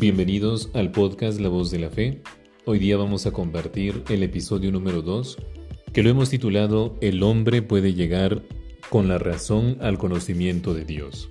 Bienvenidos 0.00 0.70
al 0.72 0.92
podcast 0.92 1.40
La 1.40 1.50
Voz 1.50 1.70
de 1.70 1.78
la 1.78 1.90
Fe. 1.90 2.22
Hoy 2.64 2.78
día 2.78 2.96
vamos 2.96 3.26
a 3.26 3.32
compartir 3.32 4.02
el 4.08 4.22
episodio 4.22 4.72
número 4.72 5.02
2, 5.02 5.36
que 5.92 6.02
lo 6.02 6.08
hemos 6.08 6.30
titulado 6.30 6.96
El 7.02 7.22
hombre 7.22 7.60
puede 7.60 7.92
llegar 7.92 8.40
con 8.88 9.08
la 9.08 9.18
razón 9.18 9.76
al 9.82 9.98
conocimiento 9.98 10.72
de 10.72 10.86
Dios. 10.86 11.28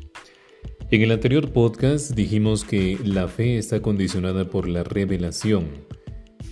En 0.91 1.01
el 1.01 1.11
anterior 1.11 1.51
podcast 1.51 2.11
dijimos 2.11 2.63
que 2.63 2.99
la 3.03 3.27
fe 3.27 3.57
está 3.57 3.81
condicionada 3.81 4.51
por 4.51 4.69
la 4.69 4.83
revelación 4.83 5.69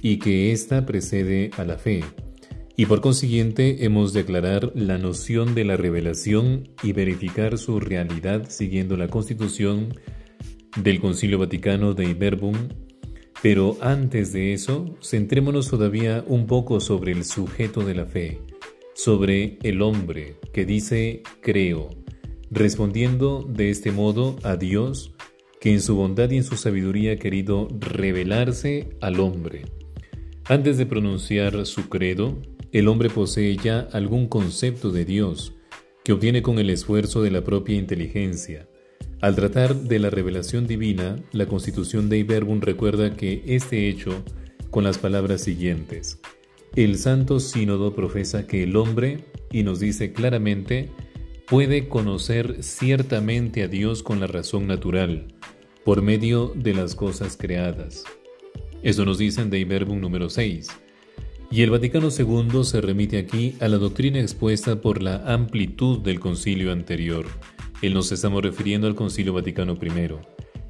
y 0.02 0.18
que 0.18 0.52
ésta 0.52 0.88
precede 0.88 1.52
a 1.56 1.66
la 1.66 1.78
fe. 1.78 2.04
Y 2.76 2.88
por 2.88 3.00
consiguiente 3.00 3.86
hemos 3.86 4.14
de 4.14 4.22
aclarar 4.22 4.72
la 4.74 4.98
noción 4.98 5.54
de 5.54 5.66
la 5.66 5.78
revelación 5.78 6.68
y 6.82 6.94
verificar 6.94 7.60
su 7.60 7.80
realidad 7.80 8.50
siguiendo 8.50 8.98
la 8.98 9.08
constitución 9.08 9.94
del 10.82 11.00
Concilio 11.00 11.40
Vaticano 11.40 11.94
de 11.94 12.06
Iberbum, 12.06 12.56
pero 13.42 13.78
antes 13.82 14.34
de 14.34 14.54
eso, 14.54 14.98
centrémonos 15.02 15.70
todavía 15.70 16.24
un 16.28 16.48
poco 16.48 16.80
sobre 16.80 17.12
el 17.12 17.24
sujeto 17.24 17.82
de 17.82 17.96
la 17.96 18.06
fe, 18.06 18.42
sobre 18.96 19.60
el 19.64 19.82
hombre 19.82 20.38
que 20.54 20.66
dice 20.66 21.22
creo, 21.42 21.90
respondiendo 22.50 23.46
de 23.48 23.70
este 23.70 23.92
modo 23.92 24.38
a 24.44 24.56
Dios, 24.56 25.14
que 25.60 25.72
en 25.72 25.82
su 25.82 25.96
bondad 25.96 26.30
y 26.32 26.38
en 26.38 26.44
su 26.44 26.56
sabiduría 26.56 27.14
ha 27.14 27.18
querido 27.18 27.68
revelarse 27.80 28.90
al 29.02 29.20
hombre. 29.20 29.64
Antes 30.46 30.78
de 30.78 30.86
pronunciar 30.86 31.66
su 31.66 31.90
credo, 31.90 32.40
el 32.72 32.88
hombre 32.88 33.10
posee 33.10 33.58
ya 33.58 33.88
algún 33.92 34.28
concepto 34.28 34.92
de 34.92 35.06
Dios, 35.06 35.54
que 36.04 36.14
obtiene 36.14 36.42
con 36.42 36.60
el 36.60 36.70
esfuerzo 36.70 37.22
de 37.22 37.32
la 37.32 37.44
propia 37.44 37.76
inteligencia, 37.76 38.68
al 39.20 39.36
tratar 39.36 39.76
de 39.76 39.98
la 39.98 40.12
revelación 40.12 40.68
divina, 40.68 41.20
la 41.32 41.48
Constitución 41.48 42.08
de 42.08 42.20
Iberbum 42.20 42.62
recuerda 42.62 43.16
que 43.16 43.42
este 43.48 43.90
hecho 43.90 44.24
con 44.70 44.84
las 44.84 45.00
palabras 45.00 45.42
siguientes. 45.42 46.20
El 46.76 47.00
Santo 47.00 47.40
Sínodo 47.40 47.96
profesa 47.96 48.46
que 48.46 48.62
el 48.62 48.76
hombre, 48.76 49.26
y 49.52 49.64
nos 49.64 49.80
dice 49.80 50.14
claramente, 50.14 50.92
puede 51.48 51.88
conocer 51.88 52.58
ciertamente 52.62 53.64
a 53.64 53.68
Dios 53.68 54.04
con 54.04 54.20
la 54.20 54.28
razón 54.28 54.68
natural, 54.68 55.26
por 55.84 56.04
medio 56.04 56.54
de 56.56 56.76
las 56.76 56.94
cosas 56.94 57.38
creadas. 57.38 58.04
Eso 58.84 59.04
nos 59.04 59.18
dicen 59.18 59.50
de 59.50 59.58
Iberbum 59.58 60.00
número 60.00 60.30
6. 60.30 60.68
Y 61.50 61.64
el 61.64 61.72
Vaticano 61.72 62.10
II 62.16 62.64
se 62.64 62.82
remite 62.82 63.18
aquí 63.18 63.56
a 63.62 63.68
la 63.68 63.78
doctrina 63.78 64.20
expuesta 64.20 64.80
por 64.80 65.02
la 65.02 65.34
amplitud 65.34 66.02
del 66.02 66.20
concilio 66.20 66.72
anterior 66.72 67.26
él 67.82 67.94
nos 67.94 68.12
estamos 68.12 68.42
refiriendo 68.42 68.88
al 68.88 68.96
Concilio 68.96 69.34
Vaticano 69.34 69.74
I. 69.74 70.16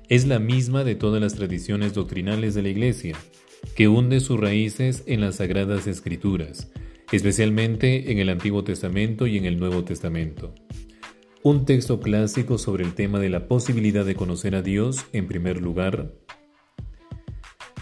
Es 0.09 0.27
la 0.27 0.39
misma 0.39 0.83
de 0.83 0.95
todas 0.95 1.21
las 1.21 1.35
tradiciones 1.35 1.93
doctrinales 1.93 2.53
de 2.53 2.63
la 2.63 2.69
Iglesia, 2.69 3.15
que 3.75 3.87
hunde 3.87 4.19
sus 4.19 4.39
raíces 4.39 5.03
en 5.05 5.21
las 5.21 5.37
Sagradas 5.37 5.87
Escrituras, 5.87 6.69
especialmente 7.11 8.11
en 8.11 8.19
el 8.19 8.29
Antiguo 8.29 8.63
Testamento 8.63 9.25
y 9.27 9.37
en 9.37 9.45
el 9.45 9.59
Nuevo 9.59 9.83
Testamento. 9.83 10.53
Un 11.43 11.65
texto 11.65 12.01
clásico 12.01 12.57
sobre 12.57 12.83
el 12.83 12.93
tema 12.93 13.19
de 13.19 13.29
la 13.29 13.47
posibilidad 13.47 14.05
de 14.05 14.15
conocer 14.15 14.55
a 14.55 14.61
Dios, 14.61 15.05
en 15.13 15.27
primer 15.27 15.61
lugar, 15.61 16.13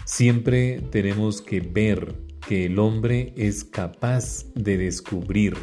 siempre 0.04 0.80
tenemos 0.92 1.42
que 1.42 1.60
ver 1.60 2.14
que 2.46 2.66
el 2.66 2.78
hombre 2.78 3.34
es 3.36 3.64
capaz 3.64 4.46
de 4.54 4.78
descubrir 4.78 5.56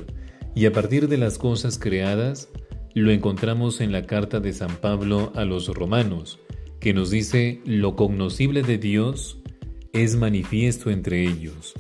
y 0.54 0.66
a 0.66 0.74
partir 0.74 1.08
de 1.08 1.18
las 1.18 1.38
cosas 1.38 1.80
creadas 1.80 2.50
lo 2.94 3.12
encontramos 3.12 3.82
en 3.82 3.92
la 3.92 4.06
carta 4.06 4.40
de 4.40 4.54
San 4.54 4.76
Pablo 4.78 5.32
a 5.36 5.46
los 5.46 5.68
romanos, 5.68 6.40
que 6.80 6.94
nos 6.94 7.10
dice, 7.10 7.62
lo 7.66 7.96
cognoscible 7.96 8.62
de 8.62 8.78
Dios 8.78 9.40
es 9.94 10.16
manifiesto 10.16 10.92
entre 10.92 11.24
ellos, 11.24 11.74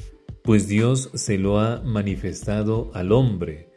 pues 0.43 0.67
Dios 0.67 1.09
se 1.13 1.37
lo 1.37 1.59
ha 1.59 1.81
manifestado 1.81 2.91
al 2.93 3.11
hombre, 3.11 3.69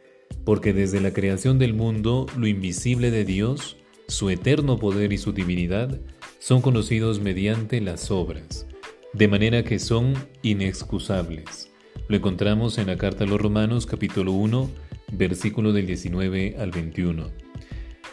porque 0.45 0.73
desde 0.73 1.01
la 1.01 1.11
creación 1.11 1.59
del 1.59 1.73
mundo 1.73 2.25
lo 2.37 2.47
invisible 2.47 3.11
de 3.11 3.25
Dios, 3.25 3.77
su 4.07 4.29
eterno 4.29 4.77
poder 4.77 5.11
y 5.11 5.17
su 5.17 5.33
divinidad, 5.33 5.99
son 6.39 6.61
conocidos 6.61 7.19
mediante 7.19 7.81
las 7.81 8.09
obras, 8.09 8.67
de 9.13 9.27
manera 9.27 9.63
que 9.63 9.79
son 9.79 10.13
inexcusables. 10.43 11.71
Lo 12.07 12.15
encontramos 12.15 12.77
en 12.77 12.87
la 12.87 12.97
carta 12.97 13.25
a 13.25 13.27
los 13.27 13.41
Romanos 13.41 13.85
capítulo 13.85 14.31
1, 14.31 14.69
versículo 15.11 15.73
del 15.73 15.87
19 15.87 16.55
al 16.59 16.71
21. 16.71 17.29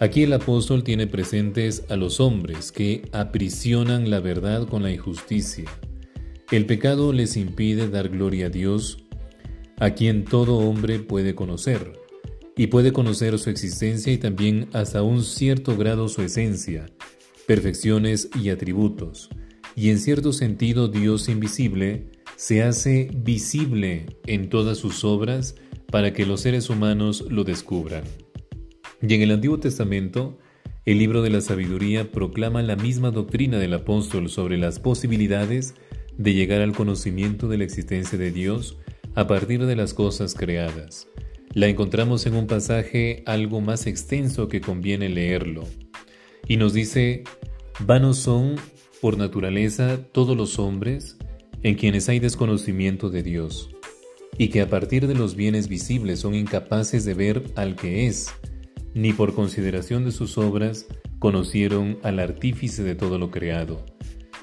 Aquí 0.01 0.25
el 0.25 0.33
apóstol 0.33 0.83
tiene 0.83 1.07
presentes 1.07 1.85
a 1.89 1.97
los 1.97 2.19
hombres 2.19 2.73
que 2.73 3.03
aprisionan 3.13 4.11
la 4.11 4.21
verdad 4.21 4.67
con 4.67 4.83
la 4.83 4.91
injusticia. 4.91 5.71
El 6.51 6.67
pecado 6.67 7.13
les 7.13 7.37
impide 7.37 7.89
dar 7.89 8.09
gloria 8.09 8.47
a 8.47 8.51
Dios, 8.51 9.05
a 9.79 9.91
quien 9.91 10.25
todo 10.25 10.57
hombre 10.59 10.99
puede 10.99 11.35
conocer, 11.35 11.93
y 12.57 12.69
puede 12.69 12.93
conocer 12.93 13.39
su 13.39 13.51
existencia 13.51 14.13
y 14.13 14.19
también 14.19 14.69
hasta 14.73 15.03
un 15.03 15.23
cierto 15.23 15.77
grado 15.77 16.09
su 16.09 16.23
esencia, 16.23 16.87
perfecciones 17.47 18.29
y 18.41 18.51
atributos. 18.51 19.29
Y 19.77 19.91
en 19.91 19.99
cierto 19.99 20.33
sentido 20.33 20.89
Dios 20.89 21.29
invisible 21.29 22.11
se 22.37 22.63
hace 22.63 23.11
visible 23.15 24.07
en 24.27 24.49
todas 24.49 24.79
sus 24.79 25.05
obras 25.05 25.57
para 25.95 26.13
que 26.13 26.27
los 26.27 26.41
seres 26.41 26.71
humanos 26.71 27.25
lo 27.31 27.45
descubran. 27.45 28.03
Y 29.01 29.15
en 29.15 29.23
el 29.23 29.31
Antiguo 29.31 29.61
Testamento, 29.61 30.37
el 30.87 30.99
libro 30.99 31.23
de 31.23 31.31
la 31.31 31.41
sabiduría 31.41 32.11
proclama 32.11 32.63
la 32.63 32.75
misma 32.75 33.13
doctrina 33.13 33.61
del 33.61 33.75
apóstol 33.75 34.29
sobre 34.29 34.59
las 34.59 34.81
posibilidades 34.81 35.77
de 36.19 36.35
llegar 36.35 36.63
al 36.63 36.73
conocimiento 36.73 37.47
de 37.47 37.59
la 37.59 37.65
existencia 37.65 38.19
de 38.19 38.33
Dios 38.33 38.77
a 39.15 39.29
partir 39.29 39.67
de 39.67 39.77
las 39.77 39.95
cosas 39.95 40.35
creadas. 40.35 41.07
La 41.53 41.69
encontramos 41.69 42.27
en 42.27 42.35
un 42.35 42.49
pasaje 42.49 43.23
algo 43.25 43.61
más 43.61 43.87
extenso 43.87 44.49
que 44.49 44.61
conviene 44.61 45.09
leerlo. 45.09 45.63
Y 46.49 46.57
nos 46.57 46.73
dice, 46.73 47.23
vanos 47.79 48.19
son 48.19 48.57
por 49.01 49.17
naturaleza 49.17 50.01
todos 50.11 50.37
los 50.37 50.59
hombres 50.59 51.19
en 51.63 51.77
quienes 51.77 52.09
hay 52.09 52.19
desconocimiento 52.19 53.11
de 53.11 53.23
Dios 53.23 53.74
y 54.39 54.49
que 54.49 54.61
a 54.61 54.69
partir 54.69 55.07
de 55.07 55.15
los 55.15 55.37
bienes 55.37 55.69
visibles 55.69 56.21
son 56.21 56.35
incapaces 56.35 57.05
de 57.05 57.15
ver 57.15 57.45
al 57.57 57.77
que 57.77 58.07
es, 58.07 58.33
ni 58.95 59.13
por 59.13 59.35
consideración 59.35 60.05
de 60.05 60.13
sus 60.13 60.39
obras 60.39 60.87
conocieron 61.19 61.99
al 62.03 62.19
artífice 62.19 62.83
de 62.83 62.95
todo 62.95 63.19
lo 63.19 63.31
creado, 63.31 63.85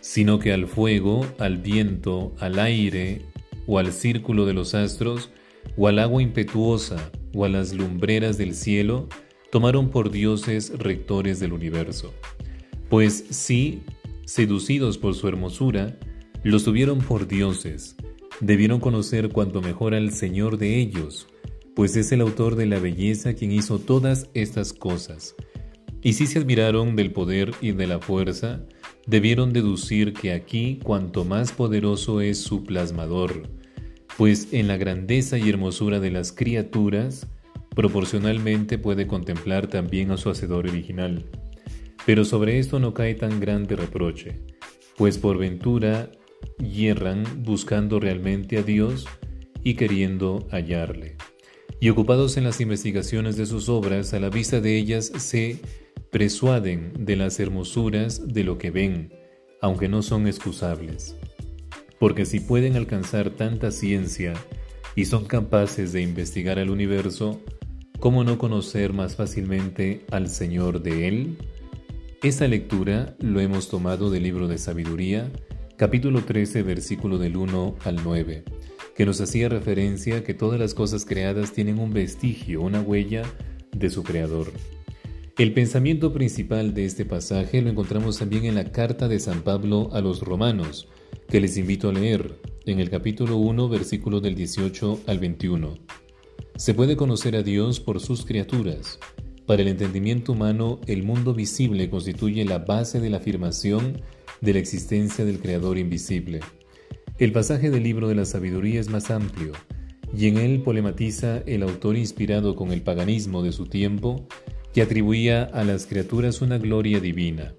sino 0.01 0.39
que 0.39 0.53
al 0.53 0.67
fuego, 0.67 1.25
al 1.39 1.57
viento, 1.57 2.33
al 2.39 2.59
aire, 2.59 3.21
o 3.67 3.79
al 3.79 3.91
círculo 3.91 4.45
de 4.45 4.53
los 4.53 4.73
astros, 4.73 5.29
o 5.77 5.87
al 5.87 5.99
agua 5.99 6.21
impetuosa, 6.21 7.11
o 7.33 7.45
a 7.45 7.49
las 7.49 7.73
lumbreras 7.73 8.37
del 8.37 8.55
cielo, 8.55 9.07
tomaron 9.51 9.89
por 9.89 10.11
dioses 10.11 10.77
rectores 10.77 11.39
del 11.39 11.53
universo. 11.53 12.13
Pues 12.89 13.25
sí, 13.29 13.83
seducidos 14.25 14.97
por 14.97 15.13
su 15.13 15.27
hermosura, 15.27 15.97
los 16.43 16.63
tuvieron 16.63 16.99
por 16.99 17.27
dioses, 17.27 17.95
debieron 18.41 18.79
conocer 18.79 19.29
cuanto 19.29 19.61
mejor 19.61 19.93
al 19.93 20.11
Señor 20.11 20.57
de 20.57 20.79
ellos, 20.79 21.27
pues 21.75 21.95
es 21.95 22.11
el 22.11 22.21
autor 22.21 22.55
de 22.55 22.65
la 22.65 22.79
belleza 22.79 23.33
quien 23.33 23.51
hizo 23.51 23.79
todas 23.79 24.29
estas 24.33 24.73
cosas. 24.73 25.35
Y 26.01 26.13
si 26.13 26.25
se 26.25 26.39
admiraron 26.39 26.95
del 26.95 27.11
poder 27.11 27.51
y 27.61 27.71
de 27.71 27.87
la 27.87 27.99
fuerza, 27.99 28.65
debieron 29.05 29.53
deducir 29.53 30.13
que 30.13 30.33
aquí 30.33 30.79
cuanto 30.83 31.23
más 31.23 31.51
poderoso 31.51 32.21
es 32.21 32.39
su 32.39 32.63
plasmador, 32.63 33.43
pues 34.17 34.49
en 34.51 34.67
la 34.67 34.77
grandeza 34.77 35.37
y 35.37 35.47
hermosura 35.47 35.99
de 35.99 36.11
las 36.11 36.31
criaturas, 36.31 37.27
proporcionalmente 37.75 38.77
puede 38.77 39.07
contemplar 39.07 39.67
también 39.67 40.11
a 40.11 40.17
su 40.17 40.29
hacedor 40.29 40.67
original. 40.67 41.25
Pero 42.05 42.25
sobre 42.25 42.57
esto 42.57 42.79
no 42.79 42.95
cae 42.95 43.13
tan 43.13 43.39
grande 43.39 43.75
reproche, 43.75 44.41
pues 44.97 45.19
por 45.19 45.37
ventura 45.37 46.11
hierran 46.57 47.23
buscando 47.43 47.99
realmente 47.99 48.57
a 48.57 48.63
Dios 48.63 49.07
y 49.63 49.75
queriendo 49.75 50.47
hallarle. 50.51 51.17
Y 51.79 51.89
ocupados 51.89 52.37
en 52.37 52.43
las 52.43 52.61
investigaciones 52.61 53.37
de 53.37 53.45
sus 53.45 53.67
obras, 53.67 54.13
a 54.13 54.19
la 54.19 54.29
vista 54.29 54.61
de 54.61 54.77
ellas 54.77 55.11
se 55.17 55.59
persuaden 56.11 56.93
de 56.99 57.15
las 57.15 57.39
hermosuras 57.39 58.27
de 58.27 58.43
lo 58.43 58.57
que 58.57 58.69
ven, 58.69 59.13
aunque 59.61 59.87
no 59.87 60.01
son 60.01 60.27
excusables. 60.27 61.15
Porque 61.99 62.25
si 62.25 62.39
pueden 62.39 62.75
alcanzar 62.75 63.31
tanta 63.31 63.71
ciencia 63.71 64.33
y 64.95 65.05
son 65.05 65.25
capaces 65.25 65.93
de 65.93 66.01
investigar 66.01 66.59
el 66.59 66.69
universo, 66.69 67.41
¿cómo 67.99 68.23
no 68.23 68.37
conocer 68.37 68.93
más 68.93 69.15
fácilmente 69.15 70.05
al 70.11 70.29
Señor 70.29 70.81
de 70.81 71.07
él? 71.07 71.37
Esta 72.23 72.47
lectura 72.47 73.15
lo 73.19 73.39
hemos 73.39 73.69
tomado 73.69 74.11
del 74.11 74.23
libro 74.23 74.47
de 74.47 74.59
sabiduría, 74.59 75.31
capítulo 75.81 76.23
13, 76.23 76.61
versículo 76.61 77.17
del 77.17 77.35
1 77.35 77.77
al 77.85 78.03
9, 78.03 78.43
que 78.95 79.03
nos 79.03 79.19
hacía 79.19 79.49
referencia 79.49 80.17
a 80.17 80.23
que 80.23 80.35
todas 80.35 80.59
las 80.59 80.75
cosas 80.75 81.05
creadas 81.05 81.53
tienen 81.53 81.79
un 81.79 81.91
vestigio, 81.91 82.61
una 82.61 82.81
huella 82.81 83.23
de 83.75 83.89
su 83.89 84.03
creador. 84.03 84.51
El 85.39 85.55
pensamiento 85.55 86.13
principal 86.13 86.75
de 86.75 86.85
este 86.85 87.03
pasaje 87.03 87.63
lo 87.63 87.71
encontramos 87.71 88.19
también 88.19 88.45
en 88.45 88.53
la 88.53 88.71
carta 88.71 89.07
de 89.07 89.19
San 89.19 89.41
Pablo 89.41 89.89
a 89.91 90.01
los 90.01 90.21
romanos, 90.21 90.87
que 91.27 91.41
les 91.41 91.57
invito 91.57 91.89
a 91.89 91.93
leer 91.93 92.39
en 92.67 92.79
el 92.79 92.91
capítulo 92.91 93.37
1, 93.37 93.67
versículos 93.67 94.21
del 94.21 94.35
18 94.35 94.99
al 95.07 95.17
21. 95.17 95.79
Se 96.57 96.75
puede 96.75 96.95
conocer 96.95 97.35
a 97.35 97.41
Dios 97.41 97.79
por 97.79 97.99
sus 97.99 98.23
criaturas. 98.23 98.99
Para 99.47 99.63
el 99.63 99.67
entendimiento 99.67 100.33
humano, 100.33 100.79
el 100.85 101.01
mundo 101.01 101.33
visible 101.33 101.89
constituye 101.89 102.45
la 102.45 102.59
base 102.59 102.99
de 102.99 103.09
la 103.09 103.17
afirmación 103.17 104.03
de 104.41 104.53
la 104.53 104.59
existencia 104.59 105.23
del 105.23 105.39
Creador 105.39 105.77
invisible. 105.77 106.39
El 107.19 107.31
pasaje 107.31 107.69
del 107.69 107.83
libro 107.83 108.07
de 108.07 108.15
la 108.15 108.25
sabiduría 108.25 108.79
es 108.79 108.89
más 108.89 109.11
amplio, 109.11 109.53
y 110.17 110.27
en 110.27 110.37
él 110.37 110.61
polematiza 110.63 111.37
el 111.45 111.63
autor 111.63 111.95
inspirado 111.95 112.55
con 112.55 112.71
el 112.71 112.81
paganismo 112.81 113.43
de 113.43 113.51
su 113.51 113.67
tiempo, 113.67 114.27
que 114.73 114.81
atribuía 114.81 115.43
a 115.43 115.63
las 115.63 115.85
criaturas 115.85 116.41
una 116.41 116.57
gloria 116.57 116.99
divina, 116.99 117.53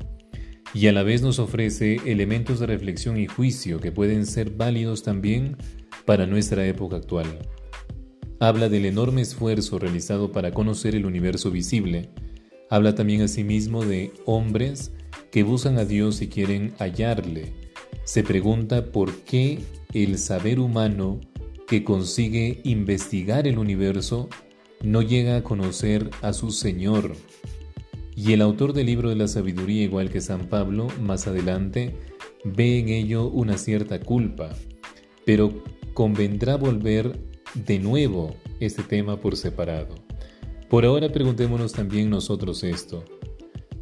y 0.75 0.89
a 0.89 0.93
la 0.93 1.03
vez 1.03 1.23
nos 1.23 1.39
ofrece 1.39 2.01
elementos 2.07 2.59
de 2.59 2.67
reflexión 2.67 3.17
y 3.19 3.27
juicio 3.27 3.79
que 3.79 3.93
pueden 3.93 4.27
ser 4.27 4.51
válidos 4.51 5.03
también 5.03 5.57
para 6.05 6.27
nuestra 6.27 6.67
época 6.67 6.97
actual. 6.97 7.27
Habla 8.41 8.69
del 8.69 8.87
enorme 8.87 9.21
esfuerzo 9.21 9.79
realizado 9.79 10.33
para 10.33 10.51
conocer 10.51 10.97
el 10.97 11.07
universo 11.07 11.53
visible. 11.53 12.11
Habla 12.71 12.95
también 12.95 13.21
asimismo 13.21 13.85
de 13.85 14.13
hombres 14.25 14.93
que 15.33 15.43
buscan 15.43 15.79
a 15.79 15.85
Dios 15.85 16.23
y 16.23 16.29
quieren 16.29 16.75
hallarle. 16.79 17.55
Se 18.05 18.23
pregunta 18.23 18.93
por 18.93 19.13
qué 19.23 19.61
el 19.95 20.19
saber 20.19 20.61
humano 20.61 21.21
que 21.67 21.83
consigue 21.83 22.61
investigar 22.65 23.49
el 23.49 23.59
universo 23.59 24.29
no 24.83 25.01
llega 25.01 25.39
a 25.39 25.43
conocer 25.43 26.11
a 26.21 26.35
su 26.35 26.51
Señor. 26.51 27.17
Y 28.15 28.35
el 28.35 28.43
autor 28.43 28.75
del 28.75 28.87
libro 28.87 29.09
de 29.09 29.17
la 29.17 29.27
sabiduría, 29.27 29.83
igual 29.83 30.11
que 30.11 30.21
San 30.21 30.49
Pablo, 30.49 30.89
más 31.01 31.27
adelante, 31.27 31.97
ve 32.45 32.79
en 32.79 32.91
ello 32.91 33.29
una 33.29 33.57
cierta 33.57 34.01
culpa, 34.01 34.51
pero 35.25 35.63
convendrá 35.95 36.57
volver 36.57 37.19
de 37.55 37.79
nuevo 37.79 38.37
este 38.61 38.83
tema 38.83 39.19
por 39.19 39.37
separado. 39.39 39.95
Por 40.69 40.85
ahora 40.85 41.09
preguntémonos 41.11 41.73
también 41.73 42.11
nosotros 42.11 42.65
esto. 42.65 43.03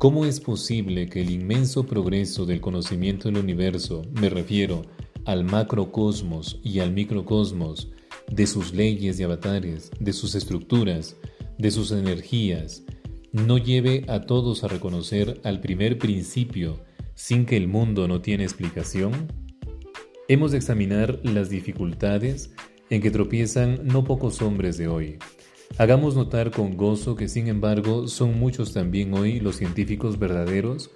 ¿Cómo 0.00 0.25
es 0.25 0.41
posible 0.41 1.11
que 1.11 1.20
el 1.20 1.29
inmenso 1.29 1.85
progreso 1.85 2.47
del 2.47 2.62
conocimiento 2.62 3.29
del 3.29 3.37
universo, 3.37 4.00
me 4.19 4.31
refiero 4.31 4.81
al 5.26 5.44
macrocosmos 5.44 6.58
y 6.64 6.79
al 6.79 6.91
microcosmos, 6.91 7.91
de 8.26 8.47
sus 8.47 8.73
leyes 8.73 9.20
y 9.20 9.25
avatares, 9.25 9.91
de 10.00 10.14
sus 10.14 10.35
estructuras, 10.35 11.19
de 11.58 11.70
sus 11.70 11.93
energías, 11.93 12.82
no 13.32 13.58
lleve 13.58 14.06
a 14.08 14.23
todos 14.23 14.64
a 14.64 14.69
reconocer 14.69 15.38
al 15.44 15.61
primer 15.61 15.99
principio 15.99 16.82
sin 17.12 17.44
que 17.44 17.58
el 17.58 17.69
mundo 17.69 18.08
no 18.08 18.23
tiene 18.23 18.44
explicación? 18.44 19.31
Hemos 20.29 20.53
de 20.53 20.56
examinar 20.56 21.20
las 21.25 21.50
dificultades 21.50 22.55
en 22.88 23.03
que 23.03 23.11
tropiezan 23.11 23.87
no 23.87 24.03
pocos 24.05 24.41
hombres 24.41 24.79
de 24.79 24.88
hoy. 24.88 25.19
Hagamos 25.78 26.14
notar 26.14 26.50
con 26.50 26.76
gozo 26.76 27.17
que 27.17 27.28
sin 27.28 27.49
embargo 27.49 28.06
son 28.08 28.38
muchos 28.38 28.72
también 28.72 29.14
hoy 29.14 29.40
los 29.40 29.56
científicos 29.56 30.19
verdaderos 30.19 30.90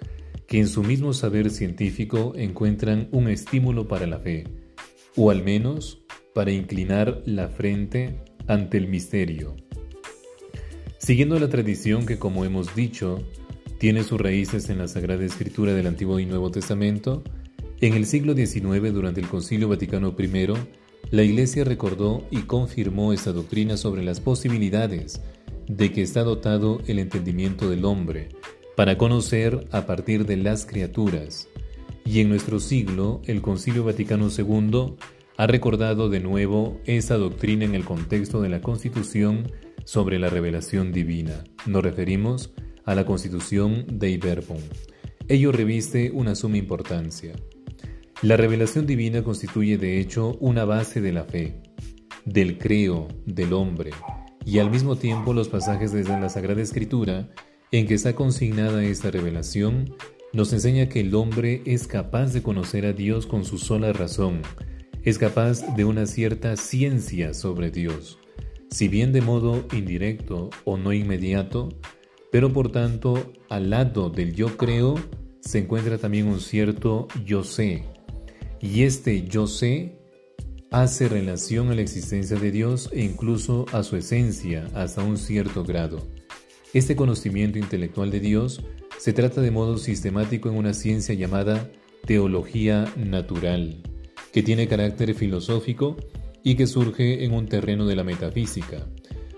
que 0.47 0.59
en 0.59 0.67
su 0.67 0.83
mismo 0.83 1.13
saber 1.13 1.49
científico 1.49 2.33
encuentran 2.35 3.07
un 3.11 3.29
estímulo 3.29 3.87
para 3.87 4.05
la 4.05 4.19
fe, 4.19 4.43
o 5.15 5.31
al 5.31 5.43
menos 5.43 6.03
para 6.33 6.51
inclinar 6.51 7.23
la 7.25 7.47
frente 7.47 8.19
ante 8.47 8.77
el 8.77 8.87
misterio. 8.87 9.55
Siguiendo 10.99 11.39
la 11.39 11.49
tradición 11.49 12.05
que, 12.05 12.19
como 12.19 12.45
hemos 12.45 12.75
dicho, 12.75 13.23
tiene 13.79 14.03
sus 14.03 14.19
raíces 14.19 14.69
en 14.69 14.77
la 14.77 14.87
Sagrada 14.87 15.23
Escritura 15.25 15.73
del 15.73 15.87
Antiguo 15.87 16.19
y 16.19 16.25
Nuevo 16.25 16.51
Testamento, 16.51 17.23
en 17.81 17.93
el 17.93 18.05
siglo 18.05 18.33
XIX, 18.33 18.93
durante 18.93 19.21
el 19.21 19.27
Concilio 19.27 19.67
Vaticano 19.67 20.15
I, 20.17 20.47
la 21.11 21.23
Iglesia 21.23 21.63
recordó 21.63 22.25
y 22.31 22.41
confirmó 22.43 23.13
esta 23.13 23.31
doctrina 23.31 23.77
sobre 23.77 24.03
las 24.03 24.19
posibilidades 24.19 25.21
de 25.67 25.91
que 25.91 26.01
está 26.01 26.23
dotado 26.23 26.81
el 26.87 26.99
entendimiento 26.99 27.69
del 27.69 27.85
hombre 27.85 28.29
para 28.75 28.97
conocer 28.97 29.67
a 29.71 29.85
partir 29.85 30.25
de 30.25 30.37
las 30.37 30.65
criaturas. 30.65 31.47
Y 32.05 32.19
en 32.19 32.29
nuestro 32.29 32.59
siglo, 32.59 33.21
el 33.25 33.41
Concilio 33.41 33.83
Vaticano 33.83 34.29
II 34.35 34.95
ha 35.37 35.47
recordado 35.47 36.09
de 36.09 36.19
nuevo 36.19 36.79
esa 36.85 37.17
doctrina 37.17 37.65
en 37.65 37.75
el 37.75 37.83
contexto 37.83 38.41
de 38.41 38.49
la 38.49 38.61
Constitución 38.61 39.51
sobre 39.85 40.19
la 40.19 40.29
revelación 40.29 40.91
divina. 40.91 41.43
Nos 41.65 41.83
referimos 41.83 42.51
a 42.85 42.95
la 42.95 43.05
Constitución 43.05 43.85
de 43.91 44.11
Iberbon. 44.11 44.61
Ello 45.27 45.51
reviste 45.51 46.11
una 46.11 46.35
suma 46.35 46.57
importancia. 46.57 47.33
La 48.21 48.37
revelación 48.37 48.87
divina 48.87 49.23
constituye 49.23 49.77
de 49.77 49.99
hecho 49.99 50.37
una 50.39 50.63
base 50.63 51.01
de 51.01 51.11
la 51.11 51.25
fe, 51.25 51.61
del 52.23 52.57
creo 52.57 53.09
del 53.25 53.51
hombre, 53.51 53.91
y 54.45 54.59
al 54.59 54.71
mismo 54.71 54.95
tiempo 54.95 55.33
los 55.33 55.49
pasajes 55.49 55.91
desde 55.91 56.19
la 56.19 56.29
Sagrada 56.29 56.61
Escritura 56.61 57.29
en 57.71 57.85
que 57.87 57.93
está 57.93 58.15
consignada 58.15 58.85
esta 58.85 59.11
revelación 59.11 59.95
nos 60.31 60.53
enseña 60.53 60.87
que 60.87 61.01
el 61.01 61.13
hombre 61.13 61.61
es 61.65 61.87
capaz 61.87 62.31
de 62.33 62.41
conocer 62.41 62.85
a 62.85 62.93
Dios 62.93 63.27
con 63.27 63.43
su 63.43 63.57
sola 63.57 63.91
razón, 63.91 64.41
es 65.03 65.17
capaz 65.17 65.75
de 65.75 65.83
una 65.83 66.05
cierta 66.05 66.55
ciencia 66.55 67.33
sobre 67.33 67.69
Dios, 67.69 68.17
si 68.69 68.87
bien 68.87 69.11
de 69.11 69.21
modo 69.21 69.65
indirecto 69.73 70.49
o 70.63 70.77
no 70.77 70.93
inmediato, 70.93 71.69
pero 72.31 72.51
por 72.53 72.71
tanto 72.71 73.33
al 73.49 73.69
lado 73.69 74.09
del 74.09 74.33
yo 74.33 74.55
creo 74.55 74.95
se 75.41 75.59
encuentra 75.59 75.97
también 75.97 76.27
un 76.27 76.39
cierto 76.39 77.07
yo 77.23 77.43
sé, 77.43 77.83
y 78.65 78.83
este 78.83 79.27
yo 79.27 79.45
sé 79.45 79.99
hace 80.71 81.07
relación 81.07 81.69
a 81.69 81.75
la 81.75 81.81
existencia 81.81 82.35
de 82.35 82.51
Dios 82.51 82.89
e 82.91 83.03
incluso 83.03 83.65
a 83.71 83.83
su 83.83 83.95
esencia 83.95 84.67
hasta 84.73 85.03
un 85.03 85.17
cierto 85.17 85.63
grado. 85.63 86.01
Este 86.73 86.95
conocimiento 86.95 87.59
intelectual 87.59 88.09
de 88.09 88.19
Dios 88.19 88.61
se 88.97 89.13
trata 89.13 89.41
de 89.41 89.51
modo 89.51 89.77
sistemático 89.77 90.49
en 90.49 90.55
una 90.55 90.73
ciencia 90.73 91.13
llamada 91.13 91.69
teología 92.05 92.91
natural 92.97 93.83
que 94.33 94.41
tiene 94.41 94.67
carácter 94.67 95.13
filosófico 95.13 95.95
y 96.43 96.55
que 96.55 96.65
surge 96.65 97.23
en 97.23 97.33
un 97.33 97.47
terreno 97.47 97.85
de 97.85 97.95
la 97.95 98.03
metafísica, 98.03 98.87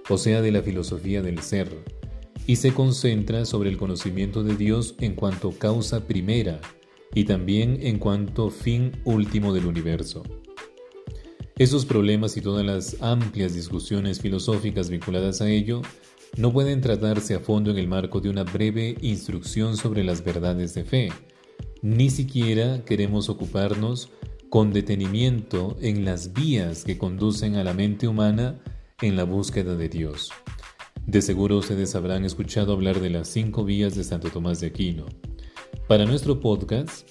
o 0.10 0.18
sea, 0.18 0.42
de 0.42 0.52
la 0.52 0.62
filosofía 0.62 1.22
del 1.22 1.40
ser, 1.40 1.70
y 2.46 2.56
se 2.56 2.74
concentra 2.74 3.46
sobre 3.46 3.70
el 3.70 3.78
conocimiento 3.78 4.44
de 4.44 4.56
Dios 4.56 4.96
en 5.00 5.16
cuanto 5.16 5.52
causa 5.52 6.08
primera 6.08 6.62
y 7.14 7.24
también 7.26 7.80
en 7.82 8.00
cuanto 8.00 8.50
fin 8.50 8.92
último 9.04 9.54
del 9.54 9.66
universo. 9.66 10.24
Esos 11.58 11.86
problemas 11.86 12.38
y 12.38 12.42
todas 12.42 12.66
las 12.66 13.02
amplias 13.02 13.56
discusiones 13.56 14.22
filosóficas 14.22 14.90
vinculadas 14.90 15.42
a 15.42 15.50
ello 15.50 15.82
no 16.36 16.54
pueden 16.54 16.82
tratarse 16.82 17.34
a 17.34 17.40
fondo 17.40 17.72
en 17.72 17.78
el 17.78 17.88
marco 17.88 18.20
de 18.20 18.30
una 18.30 18.44
breve 18.44 18.96
instrucción 19.02 19.76
sobre 19.76 20.04
las 20.04 20.24
verdades 20.24 20.76
de 20.76 20.84
fe. 20.84 21.10
Ni 21.82 22.10
siquiera 22.12 22.86
queremos 22.86 23.30
ocuparnos 23.30 24.10
con 24.50 24.72
detenimiento 24.72 25.78
en 25.82 26.06
las 26.06 26.34
vías 26.34 26.84
que 26.84 26.98
conducen 26.98 27.56
a 27.56 27.64
la 27.64 27.74
mente 27.74 28.08
humana 28.08 28.60
en 29.02 29.16
la 29.16 29.24
búsqueda 29.24 29.76
de 29.76 29.90
Dios. 29.90 30.32
De 31.06 31.22
seguro 31.22 31.58
ustedes 31.58 31.96
habrán 31.96 32.26
escuchado 32.26 32.74
hablar 32.74 33.00
de 33.00 33.10
las 33.10 33.30
cinco 33.30 33.64
vías 33.64 33.96
de 33.96 34.04
Santo 34.04 34.30
Tomás 34.30 34.60
de 34.60 34.68
Aquino. 34.68 35.06
Para 35.88 36.06
nuestro 36.06 36.42
podcast 36.42 37.08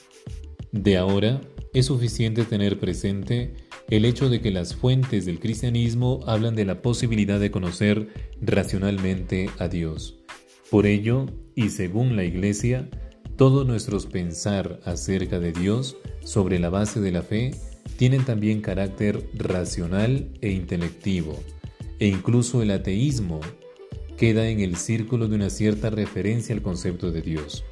de 0.71 0.99
ahora 0.99 1.41
es 1.73 1.87
suficiente 1.87 2.45
tener 2.45 2.79
presente 2.79 3.55
el 3.89 4.05
hecho 4.05 4.29
de 4.29 4.43
que 4.43 4.51
las 4.51 4.75
fuentes 4.75 5.25
del 5.25 5.41
cristianismo 5.41 6.21
hablan 6.27 6.55
de 6.55 6.67
la 6.67 6.83
posibilidad 6.83 7.41
de 7.41 7.51
conocer 7.51 8.09
racionalmente 8.43 9.49
a 9.59 9.69
Dios. 9.69 10.19
Por 10.71 10.85
ello, 10.85 11.25
y 11.55 11.71
según 11.71 12.17
la 12.17 12.25
Iglesia, 12.25 12.91
todos 13.37 13.67
nuestros 13.67 14.05
pensar 14.05 14.79
acerca 14.85 15.41
de 15.41 15.53
Dios 15.53 15.97
sobre 16.23 16.59
la 16.59 16.69
base 16.69 17.01
de 17.01 17.13
la 17.13 17.23
fe 17.23 17.53
tienen 17.97 18.27
también 18.27 18.61
carácter 18.61 19.27
racional 19.33 20.29
e 20.43 20.51
intelectivo, 20.51 21.43
e 21.99 22.09
incluso 22.09 22.61
el 22.61 22.73
ateísmo 22.73 23.41
queda 24.19 24.51
en 24.51 24.61
el 24.61 24.77
círculo 24.77 25.29
de 25.29 25.37
una 25.37 25.49
cierta 25.49 25.89
referencia 25.89 26.55
al 26.55 26.61
concepto 26.61 27.11
de 27.11 27.23
Dios, 27.23 27.65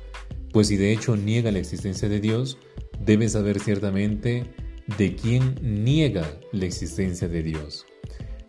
pues 0.55 0.69
si 0.69 0.79
de 0.79 0.91
hecho 0.91 1.17
niega 1.17 1.53
la 1.53 1.59
existencia 1.59 2.09
de 2.09 2.21
Dios, 2.21 2.57
debe 2.99 3.29
saber 3.29 3.61
ciertamente 3.61 4.45
de 4.97 5.15
quién 5.15 5.57
niega 5.61 6.41
la 6.53 6.65
existencia 6.65 7.29
de 7.29 7.43
Dios. 7.43 7.85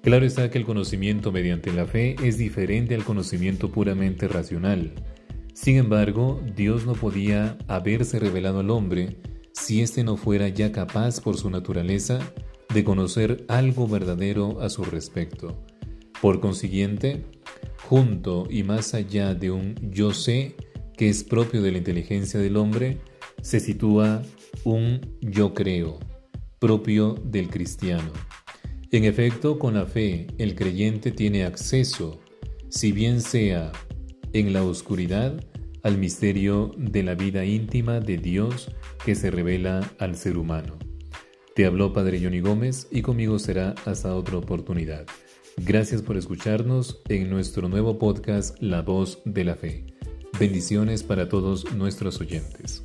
Claro 0.02 0.26
está 0.26 0.50
que 0.50 0.58
el 0.58 0.66
conocimiento 0.66 1.34
mediante 1.34 1.74
la 1.74 1.86
fe 1.86 2.16
es 2.24 2.38
diferente 2.38 2.96
al 2.96 3.04
conocimiento 3.04 3.70
puramente 3.72 4.30
racional, 4.30 4.94
sin 5.56 5.78
embargo, 5.78 6.42
Dios 6.54 6.86
no 6.86 6.94
podía 6.94 7.58
haberse 7.70 8.20
revelado 8.20 8.60
al 8.60 8.70
hombre 8.70 9.16
si 9.54 9.82
éste 9.82 10.04
no 10.04 10.18
fuera 10.18 10.50
ya 10.50 10.74
capaz 10.74 11.22
por 11.22 11.38
su 11.38 11.50
naturaleza 11.50 12.20
de 12.74 12.84
conocer 12.84 13.46
algo 13.48 13.88
verdadero 13.88 14.60
a 14.62 14.70
su 14.70 14.84
respecto. 14.84 15.64
Por 16.22 16.42
consiguiente, 16.42 17.26
junto 17.88 18.48
y 18.50 18.64
más 18.64 18.94
allá 18.94 19.34
de 19.34 19.52
un 19.52 19.76
yo 19.94 20.12
sé 20.14 20.58
que 20.98 21.10
es 21.10 21.24
propio 21.24 21.62
de 21.62 21.72
la 21.72 21.78
inteligencia 21.78 22.40
del 22.40 22.58
hombre, 22.58 23.00
se 23.42 23.60
sitúa 23.60 24.22
un 24.64 25.02
yo 25.22 25.54
creo, 25.54 26.00
propio 26.60 27.16
del 27.24 27.50
cristiano. 27.50 28.12
En 28.92 29.04
efecto, 29.04 29.60
con 29.60 29.74
la 29.74 29.86
fe, 29.86 30.28
el 30.38 30.56
creyente 30.56 31.12
tiene 31.12 31.44
acceso, 31.44 32.22
si 32.70 32.92
bien 32.92 33.22
sea 33.22 33.72
en 34.34 34.54
la 34.54 34.64
oscuridad, 34.64 35.44
al 35.84 35.98
misterio 36.00 36.72
de 36.78 37.04
la 37.04 37.14
vida 37.14 37.46
íntima 37.46 38.00
de 38.00 38.18
Dios 38.18 38.72
que 39.06 39.14
se 39.14 39.30
revela 39.30 39.94
al 40.00 40.16
ser 40.16 40.38
humano. 40.38 40.80
Te 41.56 41.66
habló 41.66 41.94
Padre 41.94 42.20
Johnny 42.22 42.40
Gómez 42.40 42.88
y 42.92 43.02
conmigo 43.02 43.38
será 43.38 43.76
hasta 43.86 44.16
otra 44.16 44.38
oportunidad. 44.38 45.06
Gracias 45.58 46.02
por 46.02 46.18
escucharnos 46.18 47.02
en 47.08 47.30
nuestro 47.30 47.70
nuevo 47.70 48.00
podcast 48.00 48.60
La 48.60 48.82
Voz 48.82 49.22
de 49.26 49.44
la 49.44 49.56
Fe. 49.56 49.95
Bendiciones 50.38 51.02
para 51.02 51.30
todos 51.30 51.74
nuestros 51.74 52.20
oyentes. 52.20 52.84